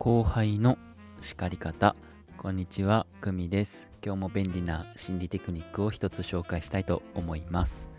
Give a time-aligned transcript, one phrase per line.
[0.00, 0.78] 後輩の
[1.20, 1.94] 叱り方。
[2.38, 3.90] こんにちはくみです。
[4.02, 7.90] 今日も便利な心理テクニックを一つ紹介したいと思います。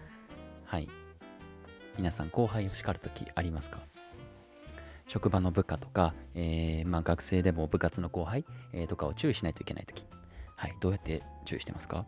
[0.66, 0.90] はい。
[2.00, 3.82] 皆さん後輩を叱るときありますか？
[5.06, 10.04] 職場の部下とか、えー、まあ、学生でも部活の後輩、えー、とかを注意しないといけないとき
[10.56, 10.74] はい。
[10.82, 12.08] どうやって注意してますか？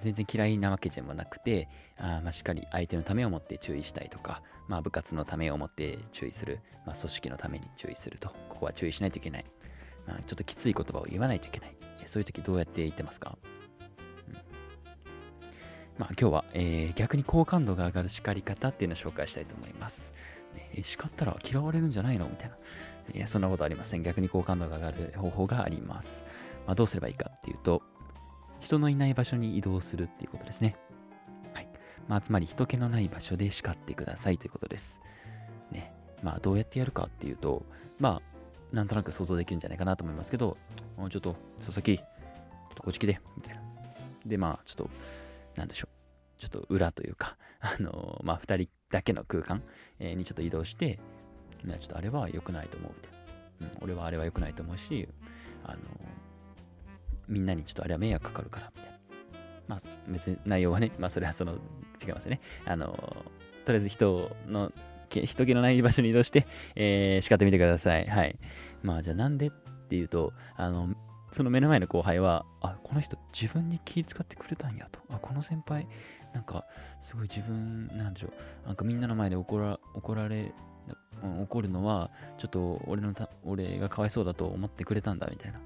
[0.00, 9.46] 全然嫌いなわけでもなくて、あまあ、しっかり相手のためを思って注意したいとか、まあ、部活のためを思って注意する、まあ、組織のために注意すると、ここは注意しないといけない。
[10.06, 11.76] まあ、ちょっときつい言葉を言わないといけない。
[12.06, 13.38] そういう時どうやって言ってますか、
[14.28, 14.34] うん、
[15.98, 20.12] まあ、今日は、えー、逆に好感度が上がる叱り方っていうのを紹介したいと思います。
[20.54, 22.56] ね、叱ったら嫌われるんじゃないのみたいな。
[23.14, 24.02] いや、そんなことありません。
[24.02, 26.24] 逆に好感度が上がる方法があります。
[26.66, 27.82] まあ、どうすればいいかっていうと、
[28.62, 30.76] 人のいない場所に移動するっていうことですね。
[31.52, 31.68] はい。
[32.08, 35.00] まあ、つまり人気のない場所で叱ってくださいということです。
[35.72, 35.92] ね。
[36.22, 37.64] まあ、どうやってやるかっていうと、
[37.98, 40.56] まあ、なんとなく想像できるんじゃないかなと思いますけど、
[40.96, 43.62] もうちょっと、佐々木、ちょっとこっち来て、みたいな。
[44.24, 44.90] で、まあ、ちょっと、
[45.56, 45.88] なんでしょ
[46.38, 46.40] う。
[46.40, 49.60] ちょっと裏というか、 あのー、まあ、二人だけの空間、
[49.98, 51.00] えにちょっと移動して、
[51.66, 53.74] ちょっとあれは良くないと思うみたいな。
[53.74, 55.08] うん、俺はあれは良くないと思うし、
[55.64, 56.21] あのー
[57.32, 58.98] みんなにちょっとあれは迷惑かかるから、みたいな。
[59.68, 61.54] まあ、別に内容はね、 まあ、それはその、
[62.02, 62.40] 違いますね。
[62.66, 62.86] あの、
[63.64, 64.72] とりあえず人の、
[65.08, 68.06] 人気のない場所に移動して、えー、叱ってみてください。
[68.06, 68.38] はい。
[68.82, 69.50] まあ、じゃあなんでっ
[69.88, 70.94] ていうと、あの、
[71.32, 75.00] その目の前の後輩は、あ、この人自分に気遣ってくれたんやと。
[75.10, 75.86] あ、この先輩、
[76.32, 76.66] なんか、
[77.00, 78.28] すごい自分、なんでしょ
[78.64, 78.66] う。
[78.66, 80.52] なんかみんなの前で怒ら怒られ、
[81.42, 85.60] 怒るのは、ちょっと俺のた俺がかわいそうだと思ってくれたんだみたいな。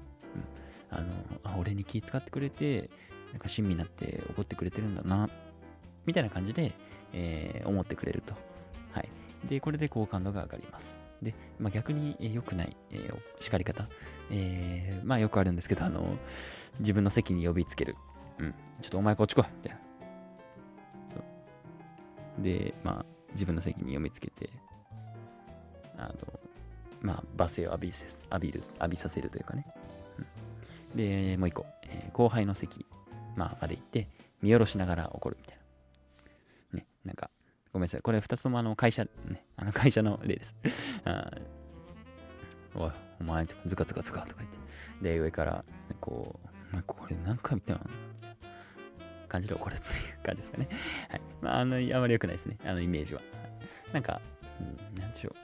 [0.89, 1.07] あの
[1.43, 2.89] あ俺に気遣ってくれて
[3.31, 5.29] なんか親身になって怒ってくれてるんだな
[6.05, 6.73] みたいな感じで、
[7.13, 8.33] えー、思ってくれると。
[8.91, 9.09] はい。
[9.47, 10.99] で、これで好感度が上がります。
[11.21, 13.87] で、まあ、逆に良くない、えー、叱り方、
[14.31, 16.15] えー、まあよくあるんですけど、あの、
[16.79, 17.95] 自分の席に呼びつける。
[18.39, 19.77] うん、ちょっとお前こっち来いみたい
[22.37, 22.43] な。
[22.43, 24.49] で、まあ、自分の席に呼びつけて、
[25.97, 26.15] あの、
[27.01, 29.65] まあ、罵声を浴びせ浴びる、浴びさせるというかね。
[30.97, 32.85] で、もう一個、えー、後輩の席、
[33.35, 34.09] まあ、まで行って、
[34.41, 35.57] 見下ろしながら怒るみたい
[36.73, 36.79] な。
[36.79, 37.29] ね、なんか、
[37.71, 38.01] ごめんなさい。
[38.01, 40.55] これ二つともあの会社、ね、あの会社の例です。
[41.05, 41.31] あ
[42.75, 42.91] おい、
[43.21, 44.57] お前、ズカズカズカとか言って。
[45.01, 45.63] で、上から、
[46.01, 46.39] こ
[46.73, 47.79] う、これ何回見たの？
[49.27, 50.69] 感じで怒るっていう感じですかね。
[51.09, 51.21] はい。
[51.41, 52.57] まあ、あの、あまり良くないですね。
[52.65, 53.21] あの、イメージは。
[53.93, 54.21] なんか、
[54.59, 54.63] う
[54.95, 55.35] ん、なんでしょ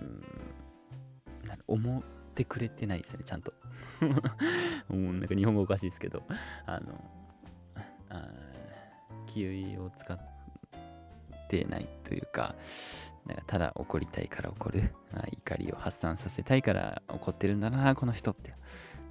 [0.00, 0.04] う。
[0.04, 2.02] うん、なん思
[2.34, 3.54] ってくれてないですね、ちゃんと。
[4.88, 6.22] もうなんか日本語おかしいですけど、
[6.66, 7.10] あの、
[8.10, 8.28] あ
[9.26, 9.46] 気
[9.78, 10.18] を使っ
[11.48, 12.56] てないというか、
[13.26, 14.92] なんかただ怒りたいから怒る、
[15.32, 18.54] 怒りを発散させたいから怒ってるんだな、この人って。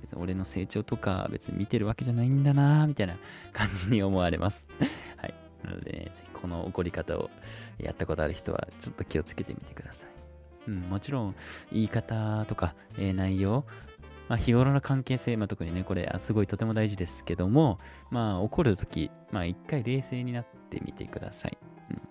[0.02, 3.16] 別に俺の成長とか別に見てるわけじゃないんだな、みたいな
[3.54, 4.68] 感じに思われます。
[5.18, 5.34] はい。
[5.64, 7.30] なので、ね、ぜひこの怒り方を
[7.78, 10.13] やったことある人はちょっと気をつけてみてください。
[10.68, 11.36] うん、もちろん
[11.72, 13.66] 言い方とか、えー、内容、
[14.30, 17.80] まあ、日頃の関係性、まあ、特にね、これ、すごいとても大事ですけども、
[18.10, 21.58] まあ、怒るとき、まあ、一回冷静になってみてください。
[21.92, 22.02] うん。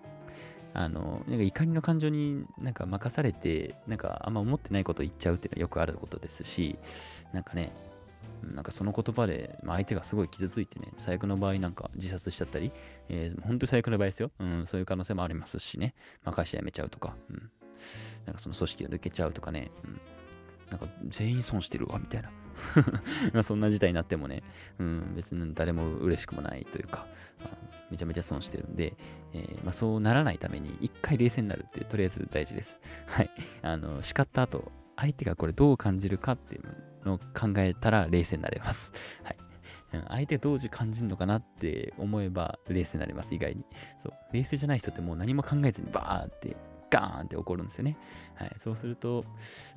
[0.75, 6.79] あの、なんか怒りの感情になんか任されて、なんかあんま思ってないことを言っちゃうっていうのはよくあることですし、
[7.33, 7.73] なんかね、
[8.43, 12.73] なんかその言葉で、まあ、相手がすごい傷ついてね、最悪の場合なんか自殺しちゃったり、
[13.09, 14.31] えー、本当に最悪の場合ですよ。
[14.39, 15.95] うん、そういう可能性もありますしね。
[16.25, 17.51] まあ、会社辞めちゃうとか、うん。
[18.27, 20.01] なんかその組織を抜けちゃうとかね、うん、
[20.71, 22.31] なんか全員損してるわ、みたいな。
[23.33, 24.43] まあそんな事態になってもね、
[24.79, 27.07] うん、別に誰も嬉しくもないというか、
[27.93, 28.95] めちゃめちゃ損してるんで、
[29.35, 32.79] えー、まあ、そうならないために一回冷静になるってとりあえず大事です。
[33.07, 33.31] はい。
[33.61, 38.93] あの、叱った後、相手がこれどう感じるかっていうのを考えたら冷静になれます。
[39.23, 39.37] はい。
[40.09, 43.67] 相手どう感じるのかなって思えば冷静になります、意外に。
[43.99, 44.13] そう。
[44.33, 46.57] 冷静じゃない人ってもう何も考えずにバーって
[46.93, 47.97] ガーンって起こるんですよね。
[48.35, 49.25] はい、そうすると、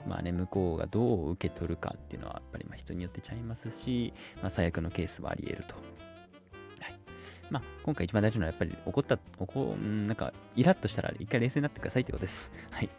[0.06, 5.76] まあね、向こうがどう受け取るかっていうのは、やっぱりま人によってちゃいますし、まあ、最悪のケースはあり得ると。
[5.76, 7.00] はい。
[7.50, 12.52] まあ、今回一番大事なのは、やっぱり怒った、怒、なんか、イラッとしたら一回冷静になってくださいってことです。
[12.72, 12.90] はい。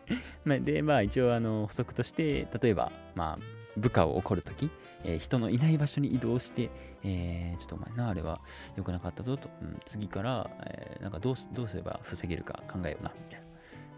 [0.47, 4.71] まで、まあ、一応、あの、補足として、例えば、まあ、部下を怒るとき、
[5.05, 6.71] えー、人のいない場所に移動して、
[7.05, 8.41] えー、ちょっとお前な、あれは
[8.77, 13.46] 良くなかったぞと、うん、次から、えー、なんかどうどうすれば防げるか考えような、みたいな。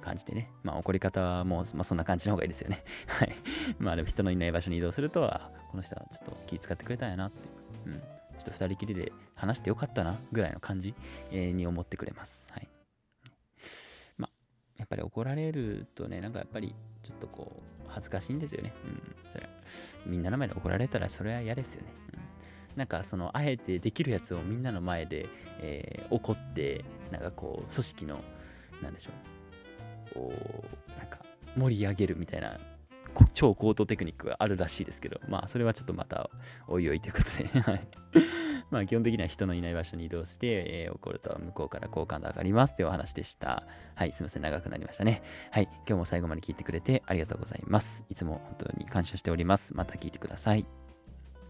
[0.01, 2.85] 感じでね、まあ怒り方はもう、まあ、そんな感じの方がいいですよね。
[3.07, 3.35] はい。
[3.79, 7.49] まあでも人のいない場所に移動すると、あ、この人はちょっと気遣ってくれたんやなって、
[7.87, 7.93] うん。
[7.93, 8.01] ちょ
[8.43, 10.95] っと二人きりで話してよかったなぐらいの感じ、
[11.31, 12.49] え、に思ってくれます。
[12.53, 12.69] はい。
[14.17, 14.31] まあ、
[14.77, 18.73] やっぱり怒られるとね、なんかやっぱりちょっとこう、恥ずかしいんですよね。
[18.85, 19.31] うん。
[19.31, 19.51] それは
[20.07, 21.93] みんなの前で怒られたらそれは嫌ですよね。
[22.15, 22.29] うん
[22.79, 25.27] なんかそのあえてできるやつをみんなの前で、
[25.61, 28.21] えー、怒ってなんかこう組織の
[28.81, 29.38] なんでしょう
[30.19, 31.19] こうなんか
[31.57, 32.59] 盛り上げるみたいな
[33.35, 36.31] 超高等テクニックがあるらしいですけどまあそれはちょっとまた
[36.67, 37.51] おいおいということで
[38.71, 43.65] まあ基本的には人のいない場所に移動して、えー、怒ると向こうから好感度上がりますというお話でした。
[43.95, 45.23] はい、すみません、長くなりましたね。
[45.51, 48.05] はい、今日も最後まで聞いてくれてありがとうございます。
[48.11, 49.75] いつも本当に感謝しております。
[49.75, 50.88] また聞いてください。